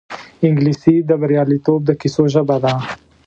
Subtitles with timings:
[0.45, 2.73] انګلیسي د بریالیتوب د کیسو ژبه ده